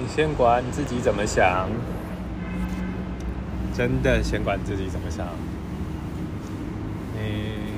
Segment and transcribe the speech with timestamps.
[0.00, 1.68] 你先管自己怎么想，
[3.74, 5.26] 真的先管自己怎么想。
[7.12, 7.74] 你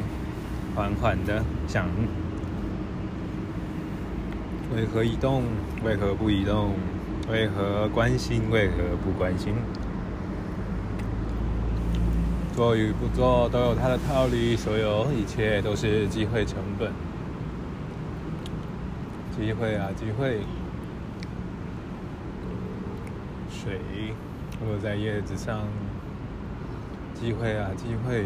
[0.73, 1.89] 缓缓的想，
[4.73, 5.43] 为何移动？
[5.85, 6.75] 为何不移动？
[7.29, 8.43] 为何关心？
[8.52, 9.54] 为何不关心？
[12.54, 16.93] 做与不做都有它的道理，所有一切都是机会成本。
[19.36, 20.43] 机会啊，机会！
[23.62, 23.79] 水
[24.66, 25.69] 落在叶子上，
[27.15, 28.25] 机会啊，机会！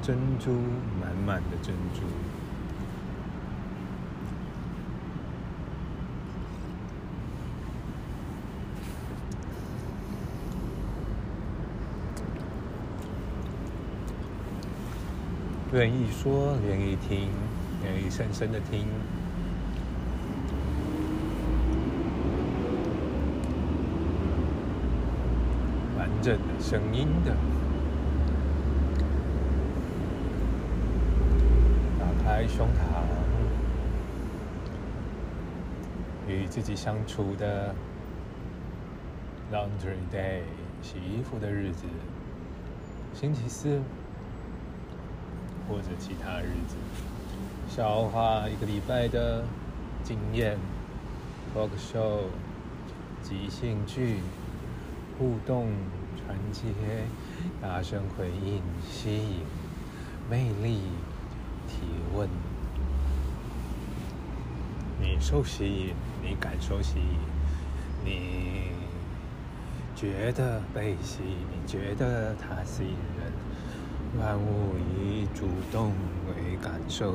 [0.00, 0.50] 珍珠，
[0.98, 2.00] 满满的珍珠。
[15.74, 17.28] 愿意说，愿意听，
[17.84, 18.86] 愿意深深的听。
[26.22, 27.34] 完整的声音的，
[31.98, 33.02] 打开胸膛，
[36.28, 37.74] 与自己相处的
[39.52, 40.42] laundry day
[40.80, 41.86] 洗衣服的日子，
[43.12, 43.80] 星期四
[45.68, 46.76] 或者其他日子，
[47.68, 49.42] 消化一个礼拜的
[50.04, 50.56] 经验
[51.52, 52.20] ，talk show，
[53.24, 54.18] 即兴剧。
[55.18, 55.68] 互动、
[56.24, 56.68] 传接、
[57.60, 59.44] 大声回应、吸引、
[60.30, 60.80] 魅力、
[61.68, 61.82] 提
[62.14, 62.28] 问，
[65.00, 67.18] 你受吸引，你感受吸引，
[68.04, 68.70] 你
[69.96, 75.92] 觉得被吸引，你觉得它吸引人，万物以主动
[76.28, 77.14] 为感受。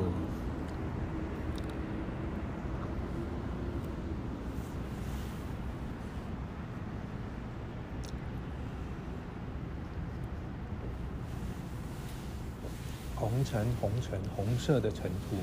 [13.37, 15.37] 红尘，红尘，红色的尘土，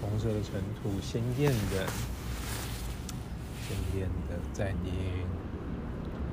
[0.00, 1.86] 红色的尘土，鲜艳的，
[3.62, 4.90] 鲜艳的，在你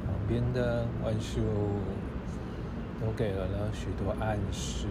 [0.03, 1.77] 旁边的万事物
[2.99, 4.87] 都给了了许多暗示，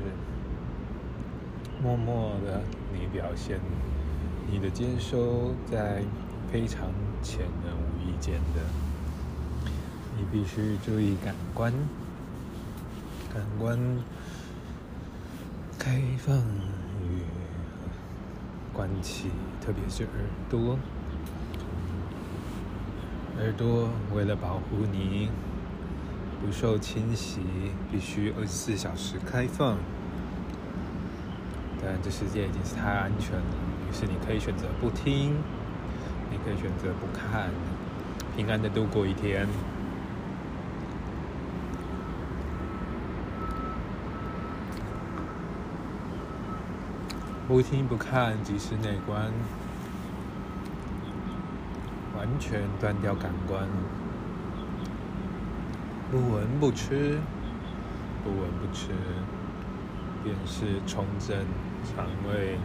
[1.82, 2.62] 默默的，
[2.92, 3.58] 你表现
[4.48, 6.00] 你的接收，在
[6.52, 6.92] 非常
[7.24, 8.60] 浅而无意间的，
[10.16, 11.72] 你必须注意感官。
[13.34, 13.76] 感官
[15.76, 17.24] 开放与
[18.72, 19.28] 关起，
[19.60, 20.12] 特别是耳
[20.48, 20.78] 朵。
[23.40, 25.30] 耳朵为了保护你
[26.40, 27.40] 不受侵袭，
[27.90, 29.78] 必须二十四小时开放。
[31.82, 33.44] 但这世界已经是太安全了，
[33.90, 35.34] 于是你可以选择不听，
[36.30, 37.50] 你可以选择不看，
[38.36, 39.48] 平安的度过一天。
[47.46, 49.30] 不听不看即是内观，
[52.16, 53.68] 完全断掉感官，
[56.10, 57.18] 不闻不吃，
[58.24, 58.92] 不闻不吃，
[60.22, 61.36] 便是重整
[61.84, 62.58] 肠胃，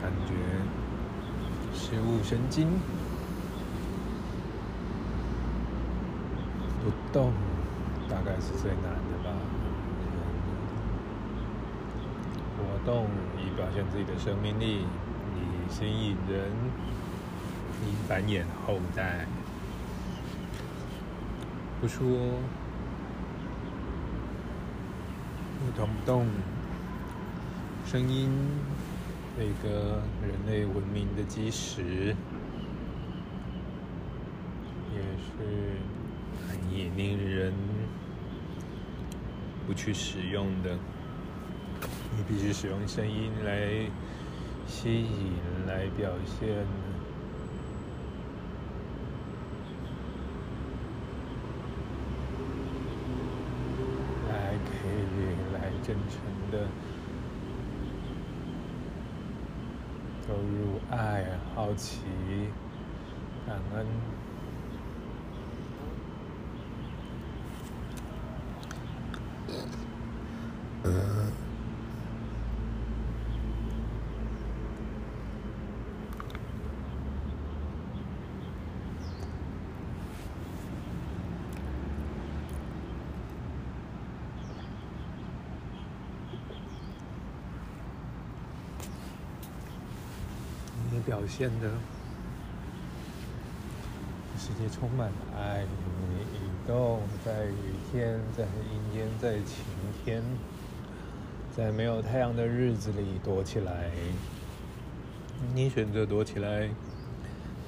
[0.00, 0.32] 感觉
[1.74, 2.66] 食物神经。
[6.82, 7.30] 不动，
[8.08, 9.36] 大概是最难的吧。
[12.70, 14.84] 活动以表现自己的生命力，
[15.34, 16.50] 以吸引人，
[17.84, 19.26] 以繁衍后代。
[21.80, 22.06] 不说，
[25.58, 26.26] 不动不动，
[27.84, 28.30] 声音，
[29.36, 32.14] 那个人类文明的基石，
[34.94, 35.76] 也是
[36.48, 37.52] 很引令人
[39.66, 40.78] 不去使用的。
[42.20, 43.90] 你必须使用声音来
[44.66, 45.32] 吸引，
[45.66, 46.66] 来表现，
[54.28, 54.70] 来给
[55.16, 56.20] 予，来真诚
[56.52, 56.66] 的
[60.28, 61.24] 投入爱、
[61.54, 62.02] 好奇、
[63.46, 64.19] 感恩。
[91.10, 91.68] 表现的
[94.38, 95.64] 世界充满了爱，
[96.08, 99.64] 你移动在雨天，在阴天，在晴
[100.04, 100.22] 天，
[101.50, 103.90] 在没有太阳的日子里躲起来。
[105.52, 106.70] 你选择躲起来，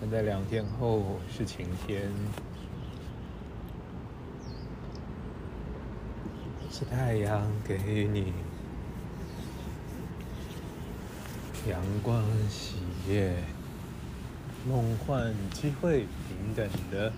[0.00, 2.12] 但在两天后是晴天，
[6.70, 8.32] 是太阳给你
[11.68, 12.20] 阳光、
[12.50, 12.74] 喜
[13.08, 13.36] 悦、
[14.68, 17.12] 梦幻、机会、平等的、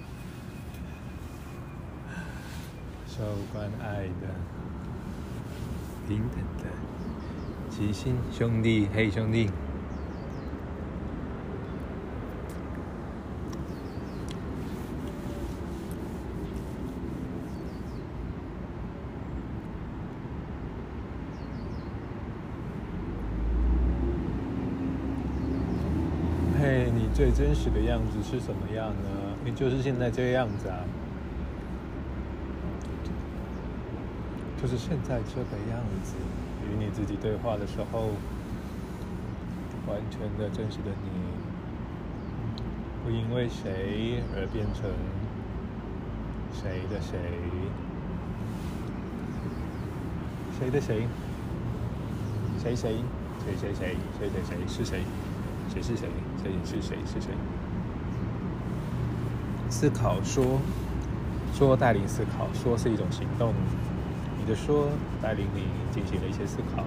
[3.09, 3.25] 受
[3.55, 4.29] 关爱的、
[6.07, 6.67] 平等的，
[7.71, 9.49] 齐心兄弟，嘿兄弟。
[26.57, 29.11] 嘿，你最真实的样子是什么样呢？
[29.45, 30.79] 你就是现在这个样子啊，
[34.63, 36.15] 就是现在这个样子。
[36.63, 38.11] 与你自己对话的时候，
[39.89, 41.11] 完全的真实的你，
[43.05, 44.89] 不因为谁而变成
[46.53, 47.19] 谁的谁，
[50.59, 51.09] 谁的谁，
[52.63, 53.03] 谁谁
[53.45, 53.97] 谁谁谁谁
[54.31, 55.03] 谁谁是谁？
[55.69, 56.09] 谁是谁？
[56.51, 56.97] 你是谁？
[57.07, 57.31] 是谁？
[59.71, 60.61] 思考说，
[61.53, 63.53] 说带领思考，说是一种行动。
[64.39, 64.89] 你的说
[65.23, 66.85] 带领你进行了一些思考，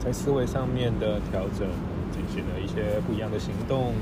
[0.00, 1.68] 在思维上面的调整，
[2.10, 3.94] 进行了一些不一样的行动，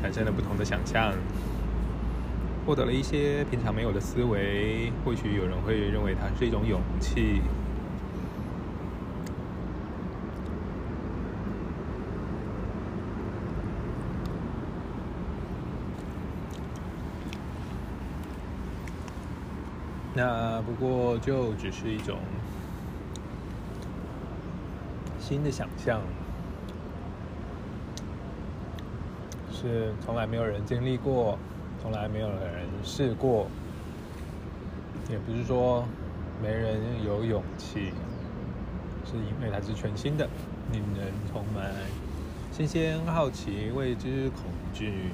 [0.00, 1.14] 产生了不同的想象，
[2.66, 4.92] 获得了一些平常没有的思维。
[5.04, 7.40] 或许有人会认为它是一种勇气。
[20.16, 22.16] 那不过就只是一种
[25.20, 26.00] 新的想象，
[29.52, 31.38] 是从来没有人经历过，
[31.82, 33.46] 从来没有人试过，
[35.10, 35.84] 也不是说
[36.42, 37.90] 没人有勇气，
[39.04, 40.26] 是因为它是全新的，
[40.72, 41.70] 令人充满
[42.50, 45.10] 新鲜、好奇、未知、恐惧。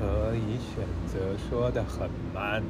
[0.00, 2.62] 可以选择说的很慢，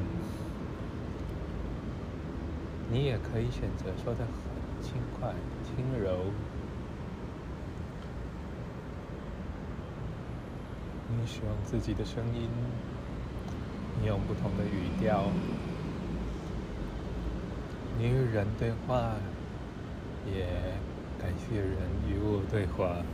[2.90, 6.16] 你也可以选择说的很轻快、轻柔。
[11.10, 12.48] 你使用自己的声音，
[14.00, 15.24] 你用不同的语调，
[17.98, 19.12] 你与人对话，
[20.26, 20.46] 也
[21.20, 21.76] 感谢人
[22.08, 23.04] 与我对话。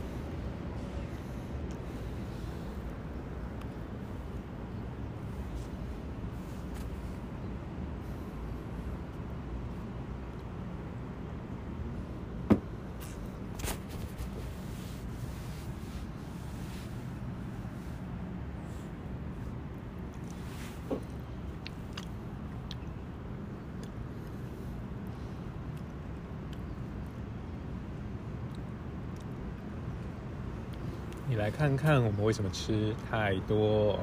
[31.35, 33.99] 来看看我们为什么吃太多？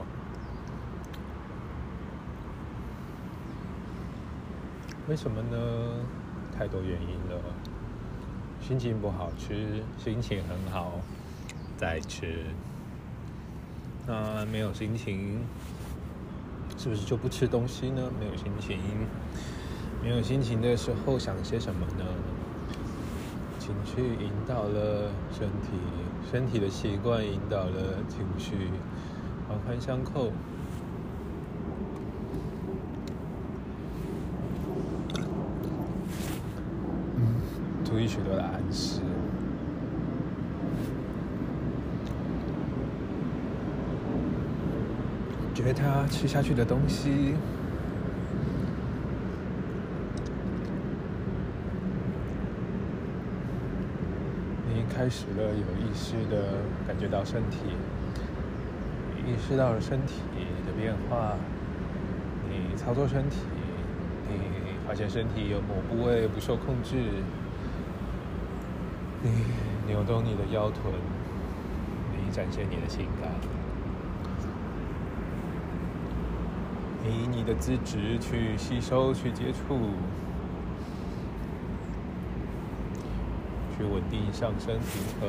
[5.09, 5.57] 为什么呢？
[6.57, 7.41] 太多原因了。
[8.61, 11.01] 心情不好吃，心情很好
[11.77, 12.45] 再吃。
[14.07, 15.41] 那没有心情，
[16.79, 18.11] 是不是就不吃东西呢？
[18.21, 18.79] 没有心情，
[20.03, 22.05] 没有心情的时候想些什么呢？
[23.59, 25.79] 情绪引导了身体，
[26.31, 28.55] 身体的习惯引导了情绪，
[29.49, 30.33] 环环相扣。
[37.17, 37.35] 嗯，
[37.85, 39.01] 注意许多的暗示，
[45.55, 47.35] 觉得他吃下去的东西。
[54.75, 56.55] 你开始了有意识的
[56.87, 57.59] 感觉到身体，
[59.27, 60.23] 意识到了身体
[60.67, 61.37] 的变化。
[62.49, 63.37] 你操作身体，
[64.29, 64.35] 你
[64.87, 66.97] 发现身体有某部位不受控制。
[69.23, 69.31] 你
[69.87, 70.95] 扭动你的腰臀，
[72.17, 73.31] 你展现你的性感。
[77.05, 79.79] 以你的资质去吸收、去接触、
[83.83, 85.29] 去稳定上升平衡。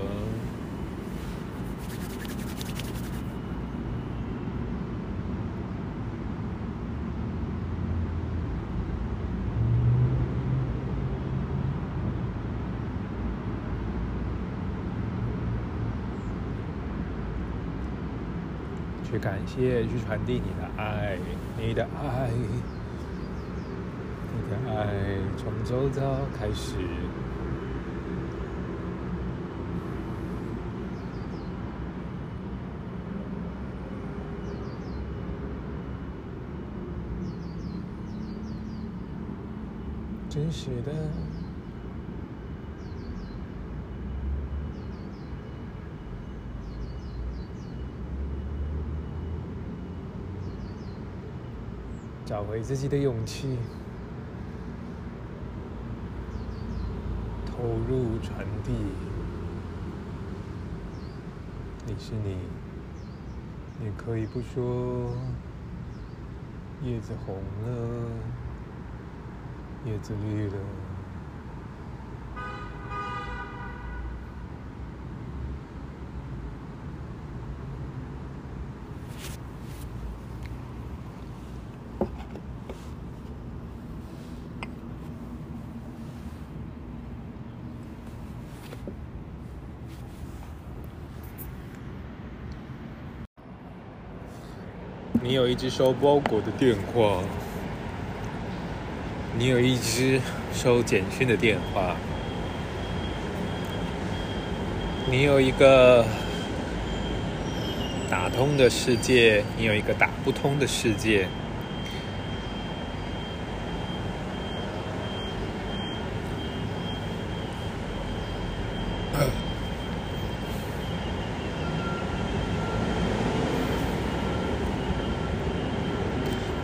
[19.04, 21.18] 去感谢，去传递你的爱，
[21.58, 22.30] 你的爱，
[24.32, 24.94] 你的爱
[25.38, 26.02] 从周遭
[26.38, 26.76] 开始，
[40.54, 40.94] 是的。
[52.24, 53.58] 找回自己的勇气，
[57.46, 58.72] 投入传递。
[61.86, 62.38] 你是你，
[63.80, 65.12] 你可以不说。
[66.82, 68.10] 叶子红了，
[69.86, 70.54] 叶子绿了。
[95.22, 97.22] 你有一只收包裹的电话，
[99.36, 100.22] 你有一只
[100.54, 101.96] 收简讯的电话，
[105.10, 106.06] 你有一个
[108.10, 111.28] 打通的世界，你有一个打不通的世界。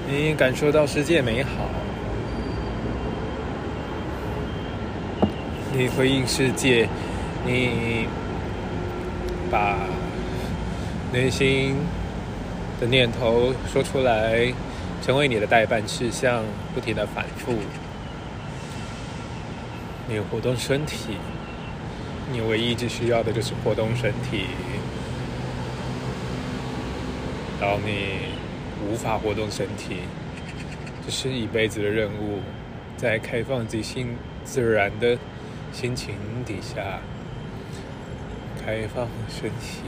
[0.07, 1.69] 你感受到世界美好，
[5.79, 6.89] 你回应世界，
[7.45, 8.05] 你
[9.49, 9.77] 把
[11.13, 11.73] 内心
[12.81, 14.53] 的念头说出来，
[15.01, 16.43] 成为你的代办事项，
[16.75, 17.53] 不停的反复。
[20.09, 21.15] 你活动身体，
[22.29, 24.47] 你唯一只需要的就是活动身体。
[27.57, 28.37] 当你。
[28.89, 29.97] 无法活动身体，
[31.05, 32.39] 这是一辈子的任务。
[32.95, 35.17] 在开放即兴、自然的
[35.71, 36.99] 心情底下，
[38.63, 39.81] 开放身体，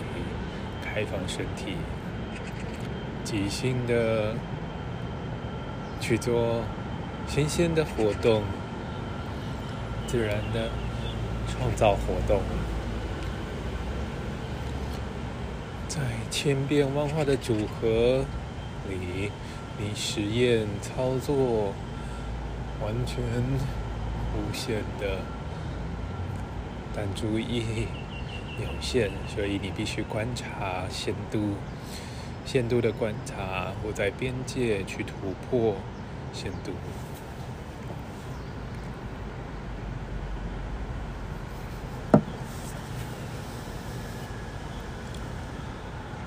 [0.84, 1.76] 开放身体，
[3.24, 4.36] 即兴的
[6.00, 6.64] 去做
[7.28, 8.44] 新鲜的活动，
[10.08, 10.70] 自然的
[11.48, 12.42] 创造活动，
[15.88, 18.26] 在千变万化的组合。
[18.90, 19.32] 里，
[19.78, 21.72] 你实验操作
[22.82, 23.24] 完全
[24.36, 25.20] 无限的，
[26.96, 27.88] 但注意
[28.60, 31.56] 有限，所以你必须观察限度，
[32.46, 35.14] 限度的观察，我在边界去突
[35.50, 35.76] 破
[36.34, 36.72] 限度。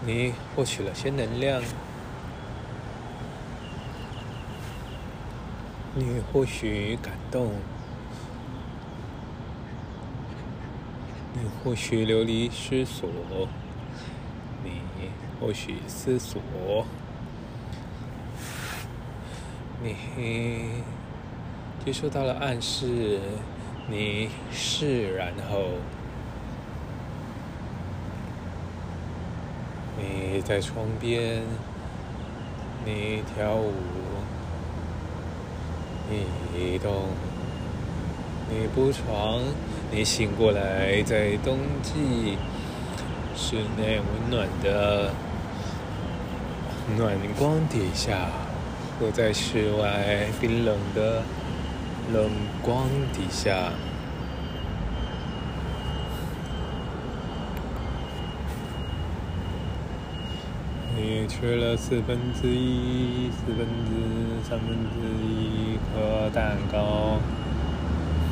[0.06, 1.62] 你获取了些能量。
[5.96, 7.52] 你或许感动，
[11.34, 13.08] 你或许流离失所，
[14.62, 14.80] 你
[15.40, 16.40] 或许思索，
[19.82, 19.96] 你
[21.84, 23.18] 接收到了暗示，
[23.88, 25.64] 你是然后，
[29.98, 31.42] 你在窗边，
[32.84, 33.72] 你跳舞。
[36.06, 37.08] 你移动，
[38.50, 39.40] 你不床，
[39.90, 42.36] 你醒过来，在冬季
[43.34, 45.10] 室内温暖的
[46.96, 48.28] 暖光底下，
[49.00, 51.22] 我在室外冰冷的
[52.12, 52.30] 冷
[52.62, 53.72] 光底下。
[60.96, 67.18] 你吃了四分之一、四分之三分之一颗蛋糕，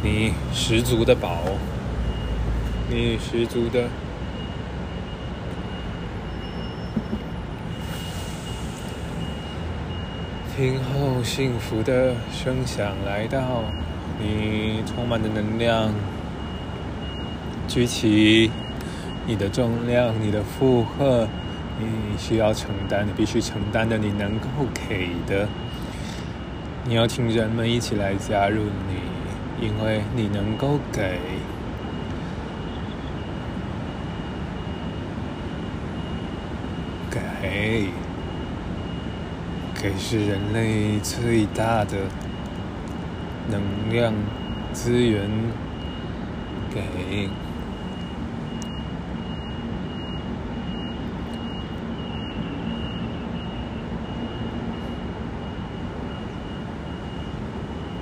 [0.04, 1.38] 你十足的宝，
[2.90, 3.84] 你十足的，
[10.56, 13.62] 听候幸福的声响来到，
[14.20, 15.92] 你充满的能量，
[17.68, 18.50] 举起
[19.24, 21.28] 你的重量，你的负荷，
[21.78, 21.86] 你
[22.18, 25.46] 需要承担，你必须承担的，你能够给的，
[26.84, 29.11] 你要请人们一起来加入你，
[29.60, 31.18] 因为你能够给。
[37.10, 37.88] 给，
[39.74, 41.96] 给是人类最大的
[43.50, 43.60] 能
[43.92, 44.14] 量
[44.72, 45.28] 资源。
[46.74, 47.28] 给，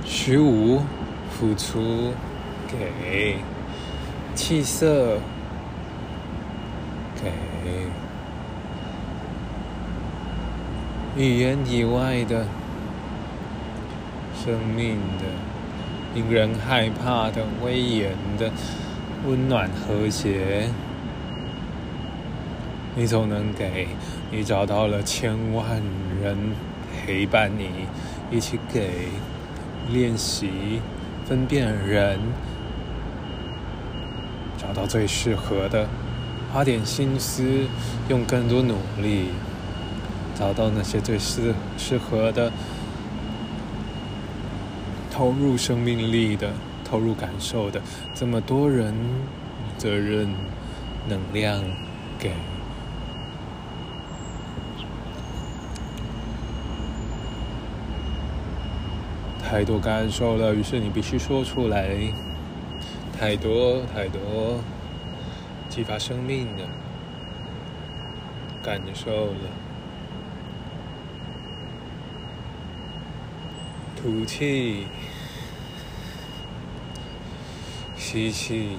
[0.05, 0.83] 十五，
[1.41, 2.13] 付出，
[2.69, 3.37] 给，
[4.35, 5.19] 气色，
[7.17, 7.33] 给。
[11.17, 12.45] 语言以外的
[14.39, 15.25] 生命的，
[16.15, 18.51] 令人害怕的威严的
[19.27, 20.69] 温暖和谐，
[22.95, 23.89] 你总能给。
[24.31, 25.83] 你找到了千万
[26.23, 26.37] 人
[26.95, 27.87] 陪伴你，
[28.31, 29.09] 一起给
[29.91, 30.83] 练习
[31.31, 32.19] 分辨人，
[34.59, 35.87] 找到最适合的，
[36.53, 37.45] 花点心思，
[38.09, 39.29] 用更多努力。
[40.35, 42.51] 找到那些最适适合的，
[45.09, 46.51] 投入生命力的，
[46.85, 47.81] 投入感受的，
[48.13, 48.93] 这么多人，
[49.79, 50.27] 责任、
[51.09, 51.63] 能量，
[52.19, 52.33] 给，
[59.51, 61.97] 太多感受了，于是你必须说出来，
[63.19, 64.61] 太多太多，
[65.69, 66.63] 激发生命的
[68.63, 69.51] 感受了。
[73.97, 74.87] 吐气，
[77.97, 78.77] 吸气。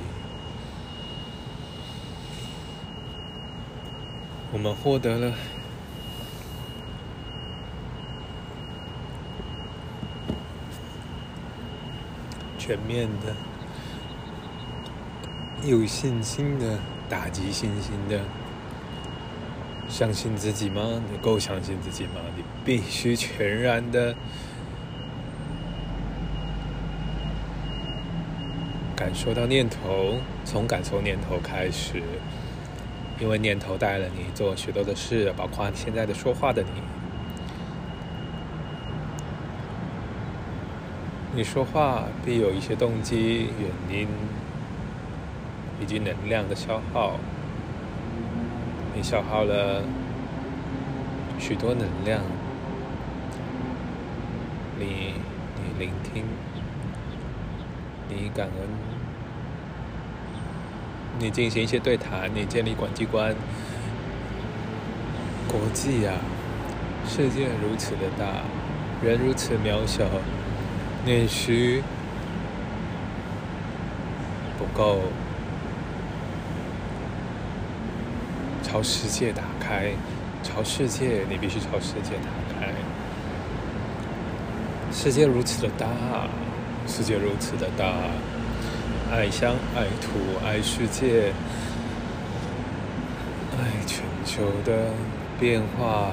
[4.53, 5.33] 我们获得了
[12.71, 13.35] 全面的、
[15.67, 16.79] 有信心的、
[17.09, 18.17] 打击信心的。
[19.89, 20.81] 相信自己吗？
[21.11, 22.11] 你够相信自己吗？
[22.33, 24.15] 你必须全然的。
[28.95, 32.01] 感受到念头，从感受念头开始，
[33.19, 37.00] 因为念头带了你做许多的事，包括现在的说话的你。
[41.33, 44.07] 你说话必有一些动机、原因
[45.81, 47.13] 以及能量的消耗，
[48.93, 49.81] 你消耗了
[51.39, 52.19] 许多能量，
[54.77, 55.13] 你
[55.55, 56.25] 你聆听。
[58.13, 58.67] 你感恩，
[61.17, 63.33] 你进行一些对谈，你建立管机关，
[65.47, 66.15] 国际啊，
[67.07, 68.41] 世界如此的大，
[69.01, 70.03] 人如此渺小，
[71.05, 71.81] 内需
[74.57, 74.99] 不够，
[78.61, 79.93] 朝世界打开，
[80.43, 82.71] 朝世界，你必须朝世界打开，
[84.91, 85.87] 世界如此的大。
[86.87, 87.93] 世界如此的大，
[89.11, 91.31] 爱乡爱土爱世界，
[93.57, 94.89] 爱全球的
[95.39, 96.11] 变化，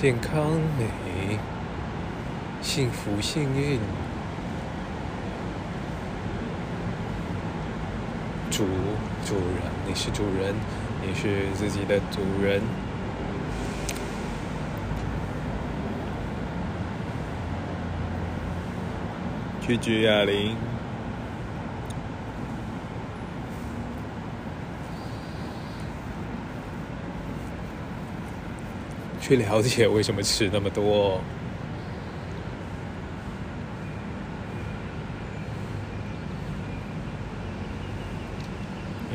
[0.00, 1.36] 健康美，
[2.62, 3.80] 幸福幸运，
[8.48, 8.64] 主
[9.26, 10.54] 主人，你是主人。
[11.04, 12.62] 你是自己的主人。
[19.60, 20.54] 去举哑铃，
[29.28, 31.20] 去了解为什么吃那么多，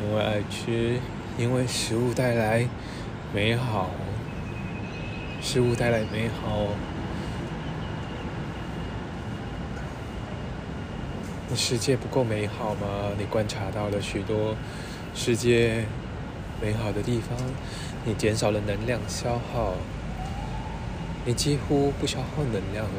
[0.00, 1.00] 因为爱吃。
[1.36, 2.64] 因为食物带来
[3.34, 3.90] 美好，
[5.42, 6.68] 食物带来美好。
[11.48, 12.86] 你世界不够美好吗？
[13.18, 14.54] 你观察到了许多
[15.12, 15.84] 世界
[16.62, 17.36] 美好的地方，
[18.04, 19.74] 你减少了能量消耗，
[21.24, 22.90] 你几乎不消耗能量了。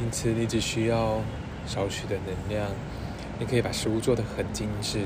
[0.00, 1.20] 因此，你只需要
[1.66, 2.68] 少许的能量。
[3.38, 5.00] 你可以把食物做得很精致，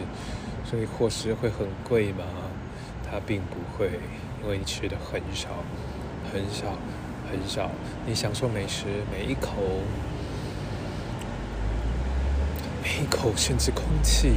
[0.69, 2.25] 所以伙食会很贵吗？
[3.09, 3.89] 它并不会，
[4.43, 5.49] 因为你吃的很少，
[6.33, 6.77] 很少，
[7.31, 7.71] 很少。
[8.05, 9.53] 你享受美食每一口，
[12.83, 14.35] 每一口，甚至空气，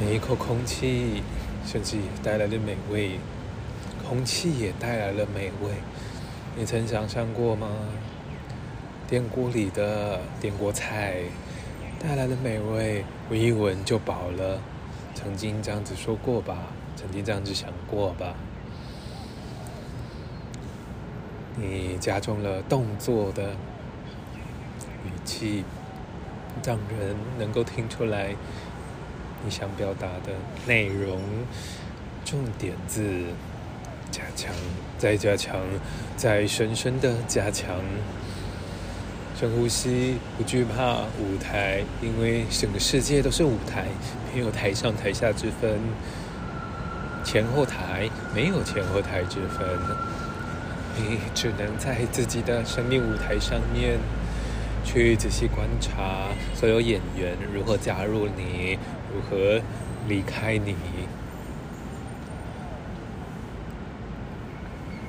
[0.00, 1.22] 每一口空气，
[1.70, 3.20] 甚至带来的美味，
[4.08, 5.70] 空气也带来了美味。
[6.56, 7.68] 你曾想象过吗？
[9.06, 11.20] 电锅里的电锅菜
[12.00, 14.60] 带来的美味，闻一闻就饱了。
[15.14, 16.58] 曾经这样子说过吧？
[16.96, 18.34] 曾经这样子想过吧？
[21.54, 23.52] 你加重了动作的
[25.04, 25.62] 语气，
[26.64, 28.34] 让人能够听出来
[29.44, 30.32] 你想表达的
[30.66, 31.18] 内容，
[32.24, 33.02] 重点字
[34.10, 34.54] 加强，
[34.98, 35.56] 再加强，
[36.16, 37.76] 再深深的加强。
[39.38, 43.86] 深呼吸，不惧怕舞台，因为整个世界都是舞台，
[44.34, 45.80] 没有台上台下之分，
[47.24, 49.66] 前后台没有前后台之分，
[50.98, 53.98] 你只能在自己的生命舞台上面
[54.84, 58.78] 去仔细观察所有演员如何加入你，
[59.12, 59.60] 如何
[60.06, 60.76] 离开你，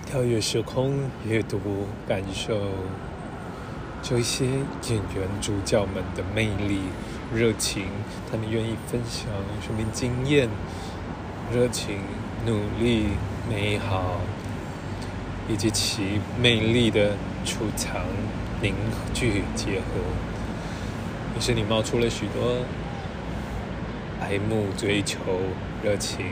[0.05, 1.59] 跳跃时空，阅读
[2.07, 2.59] 感受。
[4.01, 6.79] 这些演员主角们的魅力、
[7.31, 7.85] 热情，
[8.31, 9.27] 他们愿意分享
[9.61, 10.49] 生命经验、
[11.53, 11.99] 热情、
[12.43, 13.09] 努力、
[13.47, 14.19] 美好，
[15.47, 18.01] 以及其魅力的储藏、
[18.59, 18.73] 凝
[19.13, 20.01] 聚、结合。
[21.37, 22.57] 于是你冒出了许多
[24.21, 25.17] 爱慕、追求、
[25.83, 26.27] 热情。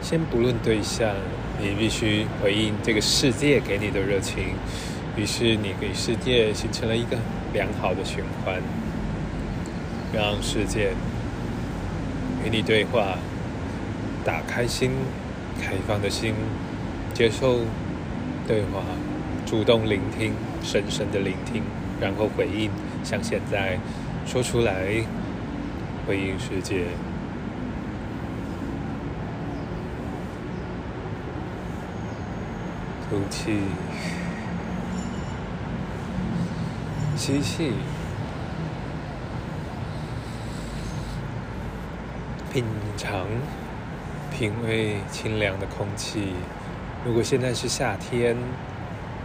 [0.00, 1.14] 先不论对象，
[1.60, 4.54] 你必须回应这个世界给你的热情。
[5.16, 7.18] 于是你给世界形成了一个
[7.52, 8.62] 良好的循环，
[10.14, 10.92] 让世界
[12.44, 13.18] 与你对话，
[14.24, 14.92] 打开心，
[15.60, 16.34] 开放的心，
[17.12, 17.58] 接受
[18.46, 18.82] 对话，
[19.44, 21.62] 主动聆听，深深的聆听，
[22.00, 22.70] 然后回应，
[23.04, 23.78] 像现在
[24.24, 24.86] 说出来，
[26.08, 26.86] 回应世界，
[33.10, 33.60] 吐气。
[37.14, 37.72] 吸气，
[42.50, 42.64] 品
[42.96, 43.26] 尝、
[44.32, 46.32] 品味清凉的空气。
[47.04, 48.34] 如果现在是夏天，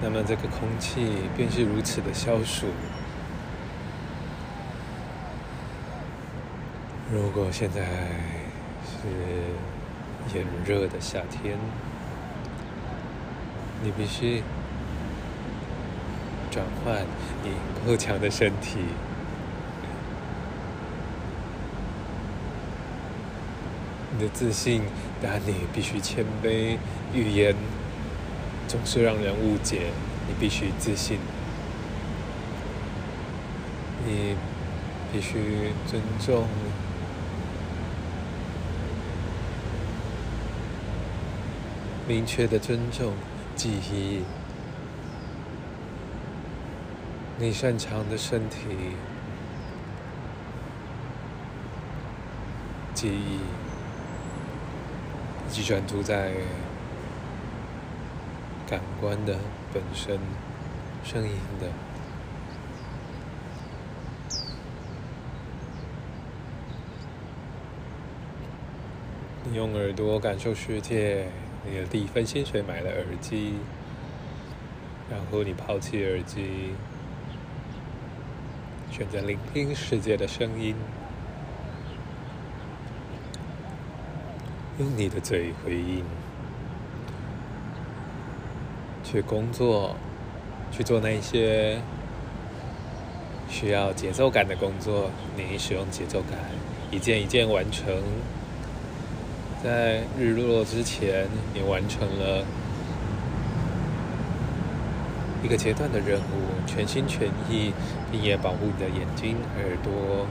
[0.01, 2.67] 那么这个空气便是如此的消暑。
[7.13, 7.81] 如果现在
[8.89, 9.07] 是
[10.33, 11.59] 炎热的夏天，
[13.83, 14.41] 你必须。
[16.49, 17.03] 转换
[17.43, 17.49] 你
[17.83, 18.77] 够强的身体，
[24.11, 24.83] 你的自信，
[25.19, 26.77] 但你必须谦卑。
[27.11, 27.55] 语言
[28.67, 29.87] 总是让人误解，
[30.27, 31.17] 你必须自信。
[34.05, 34.35] 你
[35.11, 36.45] 必须尊重，
[42.05, 43.13] 明确的尊重
[43.55, 44.23] 记忆。
[47.39, 48.57] 你擅长的身体
[52.93, 53.39] 记忆，
[55.47, 56.33] 以及专注在
[58.67, 59.37] 感官的
[59.73, 60.19] 本身，
[61.03, 61.67] 声音的。
[69.45, 71.27] 你用耳朵感受世界，
[71.65, 73.53] 你的第一份薪水买了耳机，
[75.09, 76.71] 然后你抛弃耳机。
[78.91, 80.75] 选择聆听世界的声音，
[84.77, 86.03] 用你的嘴回应，
[89.03, 89.95] 去工作，
[90.71, 91.81] 去做那些
[93.49, 95.09] 需要节奏感的工作。
[95.35, 96.37] 你使用节奏感，
[96.91, 97.95] 一件一件完成。
[99.63, 102.43] 在日落之前，你完成了。
[105.41, 107.73] 一个阶段的任务，全心全意，
[108.11, 110.25] 并也保护你的眼睛、耳朵，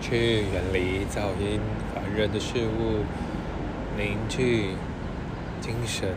[0.00, 1.60] 去远离噪音、
[1.94, 3.04] 烦人的事物，
[3.98, 4.72] 凝聚
[5.60, 6.14] 精神，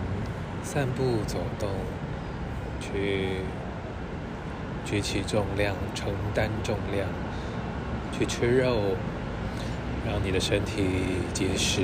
[0.63, 1.69] 散步走动，
[2.79, 3.41] 去
[4.85, 7.09] 举起重量、承担重量，
[8.17, 8.95] 去吃肉，
[10.09, 10.83] 让你的身体
[11.33, 11.83] 结实。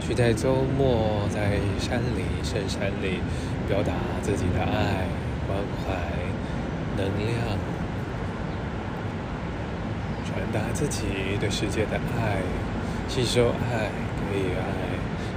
[0.00, 3.20] 去在周末在山里、深山里
[3.68, 5.06] 表达自己的爱、
[5.46, 5.94] 关怀、
[6.96, 7.56] 能量，
[10.26, 11.04] 传达自己
[11.38, 12.42] 对世界的爱，
[13.08, 13.90] 吸收爱，
[14.28, 14.64] 给予爱，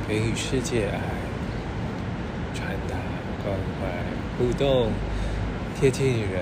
[0.07, 0.99] 给予世界爱，
[2.55, 2.95] 传达
[3.43, 3.87] 关怀，
[4.39, 4.91] 互动，
[5.79, 6.41] 贴近人，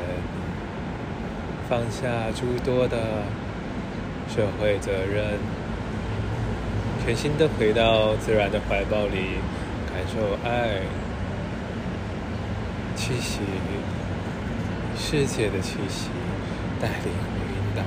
[1.67, 2.97] 放下诸多的
[4.33, 5.37] 社会责任，
[7.05, 9.37] 全心的回到自然的怀抱里，
[9.93, 10.81] 感受爱。
[12.95, 13.41] 气息，
[14.97, 16.09] 世界的气息，
[16.81, 17.83] 带领、引导、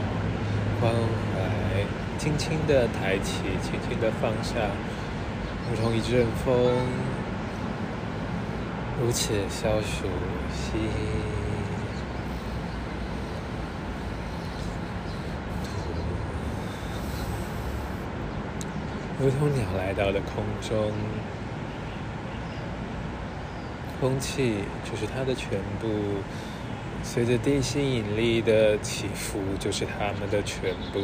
[0.78, 1.40] 关怀，
[2.18, 4.54] 轻轻的抬起，轻轻的放下，
[5.70, 6.54] 如同一阵风，
[9.00, 10.06] 如此消暑，
[10.52, 10.72] 吸，
[15.64, 15.68] 吐，
[19.18, 20.92] 如同鸟来到了空中。
[23.98, 25.88] 空气就是它的全部，
[27.02, 31.00] 随着地心引力的起伏，就是它们的全部。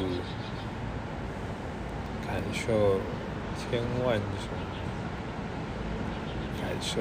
[2.26, 3.00] 感受
[3.58, 4.48] 千万种
[6.60, 7.00] 感受，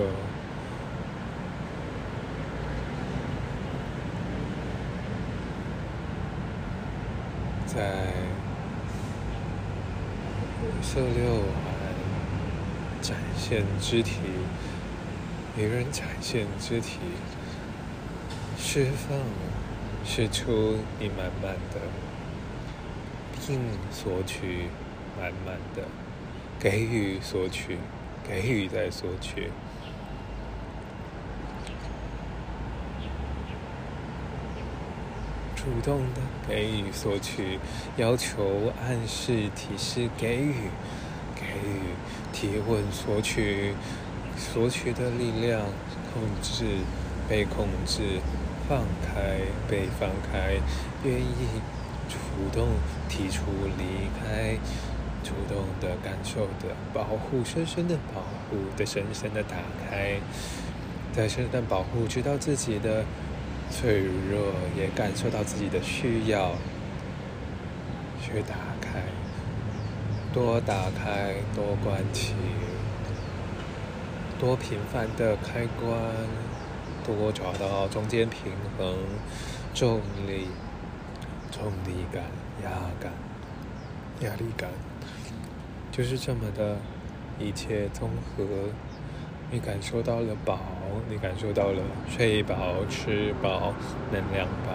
[7.65, 8.13] 在
[10.81, 11.93] 色六来
[13.01, 14.19] 展现肢体。
[15.57, 16.99] 与人展现肢体，
[18.57, 19.19] 释放，
[20.05, 21.81] 释出你满满的，
[23.45, 23.59] 并
[23.91, 24.69] 索取
[25.19, 25.83] 满满的，
[26.57, 27.77] 给予索取，
[28.25, 29.49] 给予再索取，
[35.63, 37.59] 主动的给予索取，
[37.95, 40.55] 要求暗示提示给予，
[41.35, 41.93] 给予
[42.33, 43.75] 提问索取。
[44.37, 45.61] 索取的力量，
[46.11, 46.65] 控制，
[47.29, 48.01] 被控制，
[48.67, 50.55] 放开，被放开，
[51.03, 51.61] 愿意
[52.09, 52.17] 主
[52.51, 52.69] 动
[53.07, 53.43] 提出
[53.77, 54.55] 离开，
[55.21, 60.19] 主动的感受的保护，深深的保护的深深的打开，
[61.13, 63.05] 在深深的保护，知道自己的
[63.71, 66.51] 脆弱，也感受到自己的需要，
[68.21, 69.01] 去打开，
[70.33, 72.35] 多打开，多关起。
[74.37, 75.97] 多频繁的开关，
[77.05, 78.95] 多找到中间平衡，
[79.73, 80.47] 重力、
[81.51, 82.23] 重力感、
[82.63, 83.11] 压感、
[84.21, 84.69] 压力感，
[85.91, 86.77] 就是这么的
[87.39, 88.43] 一切综合。
[89.51, 90.59] 你感受到了饱，
[91.09, 93.73] 你感受到了睡饱、吃饱、
[94.11, 94.71] 能量饱，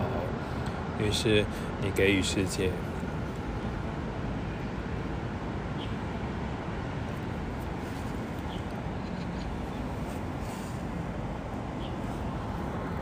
[1.05, 1.44] 于是
[1.83, 2.70] 你给予世界